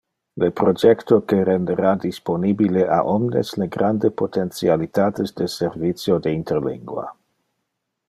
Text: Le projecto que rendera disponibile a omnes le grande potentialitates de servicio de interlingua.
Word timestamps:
Le 0.43 0.47
projecto 0.59 1.19
que 1.31 1.37
rendera 1.49 1.91
disponibile 2.05 2.87
a 2.97 2.99
omnes 3.13 3.53
le 3.63 3.69
grande 3.77 4.13
potentialitates 4.25 5.39
de 5.43 5.53
servicio 5.61 6.23
de 6.27 6.39
interlingua. 6.43 7.09